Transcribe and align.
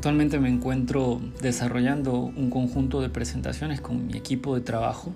Actualmente 0.00 0.40
me 0.40 0.48
encuentro 0.48 1.20
desarrollando 1.42 2.14
un 2.14 2.48
conjunto 2.48 3.02
de 3.02 3.10
presentaciones 3.10 3.82
con 3.82 4.06
mi 4.06 4.16
equipo 4.16 4.54
de 4.54 4.62
trabajo 4.62 5.12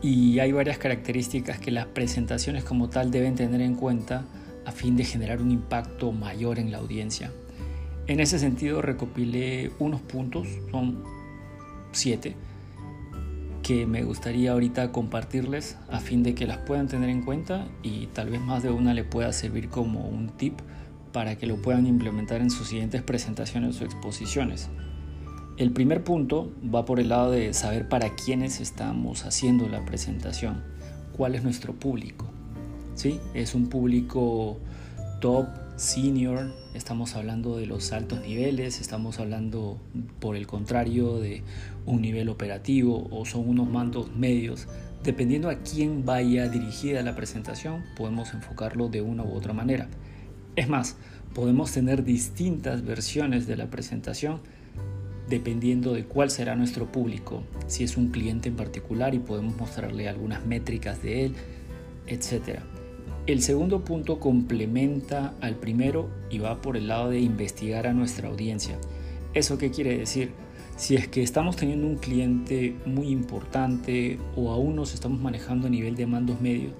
y 0.00 0.38
hay 0.38 0.50
varias 0.50 0.78
características 0.78 1.58
que 1.58 1.70
las 1.70 1.84
presentaciones 1.84 2.64
como 2.64 2.88
tal 2.88 3.10
deben 3.10 3.34
tener 3.34 3.60
en 3.60 3.74
cuenta 3.74 4.24
a 4.64 4.72
fin 4.72 4.96
de 4.96 5.04
generar 5.04 5.42
un 5.42 5.50
impacto 5.50 6.10
mayor 6.10 6.58
en 6.58 6.72
la 6.72 6.78
audiencia. 6.78 7.32
En 8.06 8.18
ese 8.18 8.38
sentido 8.38 8.80
recopilé 8.80 9.70
unos 9.78 10.00
puntos, 10.00 10.48
son 10.70 11.04
siete, 11.92 12.34
que 13.62 13.84
me 13.84 14.04
gustaría 14.04 14.52
ahorita 14.52 14.90
compartirles 14.90 15.76
a 15.90 16.00
fin 16.00 16.22
de 16.22 16.34
que 16.34 16.46
las 16.46 16.56
puedan 16.56 16.88
tener 16.88 17.10
en 17.10 17.20
cuenta 17.20 17.68
y 17.82 18.06
tal 18.06 18.30
vez 18.30 18.40
más 18.40 18.62
de 18.62 18.70
una 18.70 18.94
le 18.94 19.04
pueda 19.04 19.34
servir 19.34 19.68
como 19.68 20.08
un 20.08 20.30
tip 20.30 20.60
para 21.16 21.38
que 21.38 21.46
lo 21.46 21.62
puedan 21.62 21.86
implementar 21.86 22.42
en 22.42 22.50
sus 22.50 22.68
siguientes 22.68 23.00
presentaciones 23.00 23.80
o 23.80 23.86
exposiciones. 23.86 24.68
El 25.56 25.72
primer 25.72 26.04
punto 26.04 26.52
va 26.62 26.84
por 26.84 27.00
el 27.00 27.08
lado 27.08 27.30
de 27.30 27.54
saber 27.54 27.88
para 27.88 28.14
quiénes 28.14 28.60
estamos 28.60 29.24
haciendo 29.24 29.66
la 29.66 29.82
presentación, 29.86 30.62
cuál 31.16 31.34
es 31.34 31.42
nuestro 31.42 31.72
público. 31.72 32.26
¿Sí? 32.96 33.18
Es 33.32 33.54
un 33.54 33.68
público 33.70 34.58
top, 35.22 35.46
senior, 35.76 36.52
estamos 36.74 37.14
hablando 37.14 37.56
de 37.56 37.64
los 37.64 37.92
altos 37.92 38.20
niveles, 38.20 38.82
estamos 38.82 39.18
hablando 39.18 39.78
por 40.20 40.36
el 40.36 40.46
contrario 40.46 41.18
de 41.18 41.42
un 41.86 42.02
nivel 42.02 42.28
operativo 42.28 43.08
o 43.10 43.24
son 43.24 43.48
unos 43.48 43.70
mandos 43.70 44.14
medios. 44.14 44.68
Dependiendo 45.02 45.48
a 45.48 45.60
quién 45.60 46.04
vaya 46.04 46.50
dirigida 46.50 47.00
la 47.00 47.16
presentación, 47.16 47.84
podemos 47.96 48.34
enfocarlo 48.34 48.90
de 48.90 49.00
una 49.00 49.24
u 49.24 49.32
otra 49.32 49.54
manera. 49.54 49.88
Es 50.56 50.70
más, 50.70 50.96
podemos 51.34 51.70
tener 51.72 52.02
distintas 52.02 52.82
versiones 52.82 53.46
de 53.46 53.56
la 53.56 53.68
presentación 53.68 54.40
dependiendo 55.28 55.92
de 55.92 56.04
cuál 56.04 56.30
será 56.30 56.56
nuestro 56.56 56.90
público, 56.90 57.42
si 57.66 57.84
es 57.84 57.96
un 57.96 58.08
cliente 58.08 58.48
en 58.48 58.56
particular 58.56 59.14
y 59.14 59.18
podemos 59.18 59.56
mostrarle 59.56 60.08
algunas 60.08 60.46
métricas 60.46 61.02
de 61.02 61.26
él, 61.26 61.34
etc. 62.06 62.60
El 63.26 63.42
segundo 63.42 63.84
punto 63.84 64.18
complementa 64.18 65.34
al 65.40 65.56
primero 65.56 66.08
y 66.30 66.38
va 66.38 66.62
por 66.62 66.76
el 66.76 66.88
lado 66.88 67.10
de 67.10 67.20
investigar 67.20 67.86
a 67.86 67.92
nuestra 67.92 68.28
audiencia. 68.28 68.78
¿Eso 69.34 69.58
qué 69.58 69.70
quiere 69.70 69.98
decir? 69.98 70.30
Si 70.76 70.94
es 70.94 71.08
que 71.08 71.22
estamos 71.22 71.56
teniendo 71.56 71.86
un 71.86 71.96
cliente 71.96 72.76
muy 72.86 73.08
importante 73.08 74.18
o 74.36 74.52
aún 74.52 74.76
nos 74.76 74.94
estamos 74.94 75.20
manejando 75.20 75.66
a 75.66 75.70
nivel 75.70 75.96
de 75.96 76.06
mandos 76.06 76.40
medios, 76.40 76.72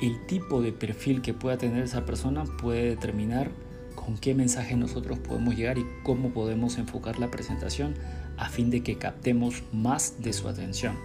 el 0.00 0.26
tipo 0.26 0.62
de 0.62 0.72
perfil 0.72 1.22
que 1.22 1.34
pueda 1.34 1.58
tener 1.58 1.82
esa 1.82 2.04
persona 2.04 2.44
puede 2.44 2.90
determinar 2.90 3.50
con 3.94 4.16
qué 4.16 4.34
mensaje 4.34 4.76
nosotros 4.76 5.18
podemos 5.18 5.56
llegar 5.56 5.78
y 5.78 5.86
cómo 6.04 6.30
podemos 6.30 6.78
enfocar 6.78 7.18
la 7.18 7.30
presentación 7.30 7.94
a 8.36 8.48
fin 8.48 8.70
de 8.70 8.82
que 8.82 8.96
captemos 8.96 9.62
más 9.72 10.22
de 10.22 10.32
su 10.32 10.48
atención. 10.48 10.96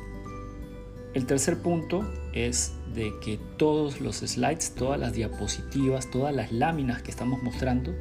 El 1.13 1.25
tercer 1.25 1.59
punto 1.59 2.11
es 2.33 2.73
de 2.95 3.13
que 3.21 3.39
todos 3.57 4.01
los 4.01 4.17
slides, 4.17 4.73
todas 4.75 4.99
las 4.99 5.13
diapositivas, 5.13 6.09
todas 6.09 6.33
las 6.33 6.51
láminas 6.51 7.01
que 7.01 7.11
estamos 7.11 7.41
mostrando, 7.43 7.93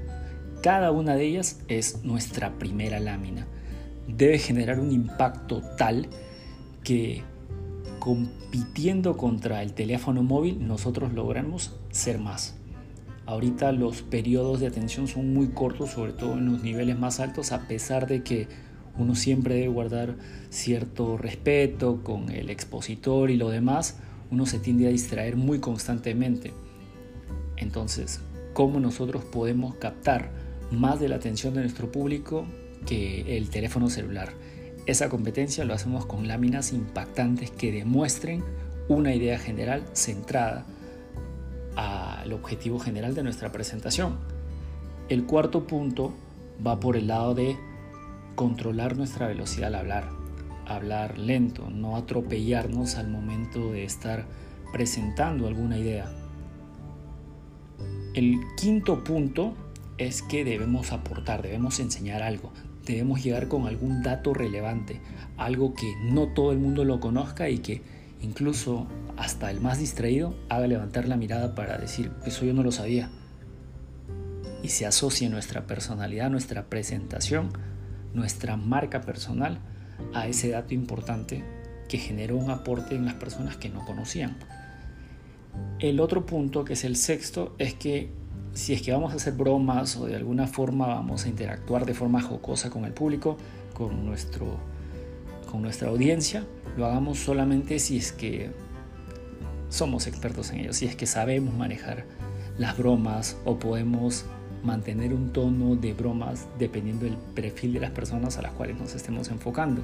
cada 0.63 0.93
una 0.93 1.17
de 1.17 1.25
ellas 1.25 1.61
es 1.69 2.05
nuestra 2.05 2.59
primera 2.59 3.01
lámina. 3.01 3.47
Debe 4.07 4.39
generar 4.39 4.81
un 4.81 4.93
impacto 4.93 5.63
tal 5.77 6.09
que 6.85 7.23
compitiendo 8.03 9.17
contra 9.17 9.63
el 9.63 9.75
teléfono 9.75 10.25
móvil, 10.25 10.67
nosotros 10.67 11.13
logramos 11.13 11.77
ser 11.93 12.19
más. 12.19 12.57
Ahorita 13.27 13.71
los 13.71 14.03
periodos 14.03 14.59
de 14.59 14.67
atención 14.67 15.07
son 15.07 15.33
muy 15.33 15.51
cortos, 15.51 15.91
sobre 15.91 16.13
todo 16.13 16.33
en 16.33 16.47
los 16.47 16.65
niveles 16.65 16.99
más 16.99 17.21
altos, 17.21 17.53
a 17.53 17.69
pesar 17.69 18.09
de 18.09 18.25
que 18.25 18.49
uno 18.99 19.15
siempre 19.15 19.55
debe 19.55 19.69
guardar 19.69 20.17
cierto 20.51 21.17
respeto 21.17 22.03
con 22.03 22.29
el 22.31 22.51
expositor 22.51 23.31
y 23.31 23.37
lo 23.37 23.51
demás, 23.51 23.99
uno 24.33 24.47
se 24.47 24.59
tiende 24.59 24.89
a 24.89 24.91
distraer 24.91 25.37
muy 25.37 25.61
constantemente. 25.61 26.53
Entonces, 27.57 28.21
¿cómo 28.53 28.81
nosotros 28.81 29.23
podemos 29.23 29.77
captar 29.77 30.33
más 30.73 30.99
de 30.99 31.09
la 31.09 31.15
atención 31.15 31.55
de 31.55 31.61
nuestro 31.61 31.93
público 31.93 32.47
que 32.85 33.37
el 33.37 33.49
teléfono 33.49 33.89
celular? 33.89 34.33
Esa 34.85 35.09
competencia 35.09 35.65
lo 35.65 35.75
hacemos 35.75 36.07
con 36.07 36.27
láminas 36.27 36.73
impactantes 36.73 37.51
que 37.53 37.71
demuestren 37.71 38.43
una 38.89 39.15
idea 39.15 39.39
general 39.39 39.85
centrada 39.93 40.67
al 41.77 42.33
objetivo 42.33 42.81
general 42.81 43.15
de 43.15 43.23
nuestra 43.23 43.53
presentación. 43.53 44.19
El 45.09 45.25
cuarto 45.25 45.67
punto 45.67 46.13
va 46.67 46.81
por 46.81 46.97
el 46.97 47.07
lado 47.07 47.35
de 47.35 47.57
controlar 48.35 48.97
nuestra 48.97 49.29
velocidad 49.29 49.69
al 49.69 49.77
hablar, 49.77 50.11
hablar 50.67 51.17
lento, 51.19 51.71
no 51.71 51.97
atropellarnos 51.97 52.97
al 52.97 53.09
momento 53.09 53.73
de 53.73 53.85
estar 53.85 54.27
presentando 54.73 55.47
alguna 55.47 55.79
idea. 55.79 56.11
El 58.15 58.41
quinto 58.57 59.05
punto 59.05 59.55
es 59.97 60.23
que 60.23 60.45
debemos 60.45 60.93
aportar, 60.93 61.43
debemos 61.43 61.79
enseñar 61.79 62.23
algo, 62.23 62.53
debemos 62.85 63.23
llegar 63.23 63.49
con 63.49 63.67
algún 63.67 64.03
dato 64.03 64.35
relevante, 64.35 65.01
algo 65.37 65.75
que 65.75 65.95
no 66.03 66.29
todo 66.29 66.53
el 66.53 66.59
mundo 66.59 66.85
lo 66.85 67.01
conozca 67.01 67.49
y 67.49 67.59
que 67.59 67.83
incluso 68.21 68.87
hasta 69.17 69.51
el 69.51 69.61
más 69.61 69.79
distraído 69.79 70.35
haga 70.49 70.67
levantar 70.67 71.09
la 71.09 71.17
mirada 71.17 71.55
para 71.55 71.79
decir, 71.79 72.13
eso 72.25 72.45
yo 72.45 72.55
no 72.55 72.63
lo 72.63 72.73
sabía. 72.73 73.11
Y 74.63 74.69
se 74.69 74.87
asocie 74.87 75.29
nuestra 75.29 75.67
personalidad, 75.67 76.31
nuestra 76.31 76.67
presentación, 76.67 77.51
nuestra 78.15 78.57
marca 78.57 79.01
personal 79.01 79.59
a 80.15 80.27
ese 80.29 80.51
dato 80.51 80.75
importante 80.75 81.45
que 81.89 81.99
generó 81.99 82.37
un 82.37 82.51
aporte 82.51 82.95
en 82.95 83.05
las 83.05 83.15
personas 83.15 83.57
que 83.57 83.69
no 83.69 83.85
conocían. 83.85 84.39
El 85.79 86.01
otro 86.01 86.25
punto, 86.25 86.65
que 86.65 86.75
es 86.75 86.85
el 86.85 86.97
sexto, 86.97 87.55
es 87.59 87.75
que 87.75 88.11
si 88.55 88.75
es 88.75 88.83
que 88.83 88.93
vamos 88.93 89.13
a 89.13 89.17
hacer 89.17 89.33
bromas 89.33 89.97
o 89.97 90.07
de 90.07 90.17
alguna 90.17 90.47
forma 90.47 90.87
vamos 90.87 91.25
a 91.25 91.29
interactuar 91.29 91.87
de 91.87 91.95
forma 91.95 92.21
jocosa 92.21 92.71
con 92.71 92.85
el 92.85 92.93
público, 92.93 93.37
con, 93.75 94.05
nuestro, 94.05 94.57
con 95.51 95.63
nuestra 95.63 95.89
audiencia, 95.89 96.45
lo 96.77 96.87
hagamos 96.87 97.19
solamente 97.19 97.79
si 97.79 97.99
es 97.99 98.13
que 98.13 98.51
somos 99.69 100.07
expertos 100.07 100.51
en 100.51 100.61
ello, 100.61 100.73
si 100.73 100.87
es 100.87 100.97
que 100.97 101.07
sabemos 101.07 101.55
manejar 101.55 102.05
las 102.59 102.77
bromas 102.77 103.39
o 103.45 103.59
podemos 103.59 104.27
mantener 104.63 105.15
un 105.15 105.33
tono 105.33 105.75
de 105.75 105.95
bromas 105.95 106.47
dependiendo 106.59 107.07
del 107.07 107.17
perfil 107.17 107.73
de 107.73 107.81
las 107.81 107.91
personas 107.91 108.39
a 108.39 108.43
las 108.43 108.53
cuales 108.53 108.79
nos 108.79 108.95
estemos 108.95 109.29
enfocando. 109.29 109.83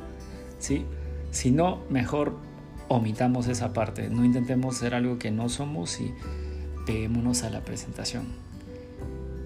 ¿sí? 0.59 0.85
Si 1.31 1.51
no, 1.51 1.81
mejor 1.89 2.37
omitamos 2.89 3.49
esa 3.49 3.73
parte, 3.73 4.09
no 4.09 4.25
intentemos 4.25 4.77
ser 4.77 4.95
algo 4.95 5.19
que 5.19 5.31
no 5.31 5.49
somos 5.49 6.01
y 6.01 6.15
peguémonos 6.87 7.43
a 7.43 7.51
la 7.51 7.61
presentación. 7.61 8.48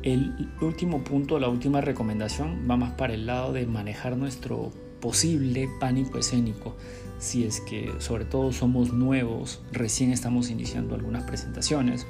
El 0.02 0.48
último 0.60 1.04
punto, 1.04 1.38
la 1.38 1.48
última 1.48 1.80
recomendación 1.80 2.66
va 2.68 2.76
más 2.76 2.92
para 2.94 3.14
el 3.14 3.26
lado 3.26 3.52
de 3.52 3.66
manejar 3.66 4.16
nuestro 4.16 4.72
posible 5.00 5.68
pánico 5.78 6.18
escénico. 6.18 6.76
Si 7.18 7.44
es 7.44 7.60
que 7.60 7.92
sobre 7.98 8.24
todo 8.24 8.52
somos 8.52 8.92
nuevos, 8.92 9.62
recién 9.70 10.10
estamos 10.10 10.50
iniciando 10.50 10.96
algunas 10.96 11.22
presentaciones 11.22 12.06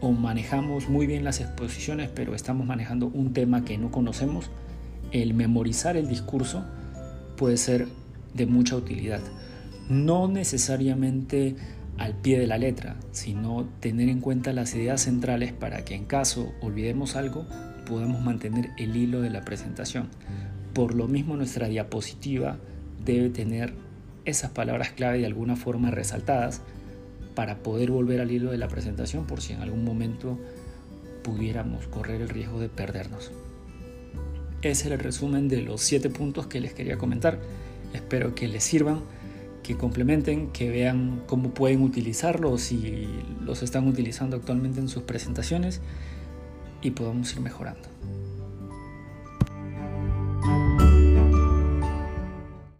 o 0.00 0.10
manejamos 0.10 0.88
muy 0.88 1.06
bien 1.06 1.24
las 1.24 1.40
exposiciones 1.40 2.10
pero 2.14 2.34
estamos 2.34 2.66
manejando 2.66 3.06
un 3.06 3.32
tema 3.32 3.64
que 3.64 3.78
no 3.78 3.90
conocemos, 3.90 4.50
el 5.12 5.32
memorizar 5.32 5.96
el 5.96 6.08
discurso 6.08 6.64
puede 7.36 7.56
ser 7.58 7.86
de 8.34 8.46
mucha 8.46 8.74
utilidad. 8.74 9.20
No 9.88 10.26
necesariamente 10.26 11.54
al 11.98 12.14
pie 12.14 12.38
de 12.38 12.46
la 12.46 12.58
letra, 12.58 12.96
sino 13.12 13.68
tener 13.80 14.08
en 14.08 14.20
cuenta 14.20 14.52
las 14.52 14.74
ideas 14.74 15.02
centrales 15.02 15.52
para 15.52 15.84
que 15.84 15.94
en 15.94 16.04
caso 16.04 16.52
olvidemos 16.60 17.16
algo, 17.16 17.46
podamos 17.86 18.20
mantener 18.20 18.70
el 18.76 18.96
hilo 18.96 19.20
de 19.20 19.30
la 19.30 19.44
presentación. 19.44 20.08
Por 20.74 20.94
lo 20.94 21.08
mismo 21.08 21.36
nuestra 21.36 21.68
diapositiva 21.68 22.58
debe 23.04 23.30
tener 23.30 23.74
esas 24.24 24.50
palabras 24.50 24.90
clave 24.90 25.18
de 25.18 25.26
alguna 25.26 25.56
forma 25.56 25.90
resaltadas 25.90 26.60
para 27.34 27.58
poder 27.58 27.90
volver 27.90 28.20
al 28.20 28.30
hilo 28.30 28.50
de 28.50 28.58
la 28.58 28.68
presentación 28.68 29.26
por 29.26 29.40
si 29.40 29.52
en 29.52 29.60
algún 29.60 29.84
momento 29.84 30.38
pudiéramos 31.22 31.86
correr 31.86 32.20
el 32.20 32.28
riesgo 32.28 32.60
de 32.60 32.68
perdernos. 32.68 33.30
Ese 34.62 34.86
es 34.86 34.92
el 34.92 34.98
resumen 34.98 35.48
de 35.48 35.62
los 35.62 35.80
siete 35.80 36.10
puntos 36.10 36.46
que 36.46 36.60
les 36.60 36.72
quería 36.72 36.98
comentar. 36.98 37.38
Espero 37.92 38.34
que 38.34 38.48
les 38.48 38.64
sirvan 38.64 39.00
que 39.66 39.76
complementen, 39.76 40.52
que 40.52 40.70
vean 40.70 41.22
cómo 41.26 41.50
pueden 41.50 41.82
utilizarlos 41.82 42.60
si 42.60 43.08
los 43.44 43.62
están 43.62 43.88
utilizando 43.88 44.36
actualmente 44.36 44.78
en 44.78 44.88
sus 44.88 45.02
presentaciones 45.02 45.80
y 46.82 46.92
podamos 46.92 47.32
ir 47.32 47.40
mejorando. 47.40 47.88